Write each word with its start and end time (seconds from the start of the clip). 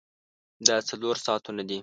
دا 0.67 0.77
څلور 0.89 1.15
ساعتونه 1.25 1.63
دي. 1.69 1.79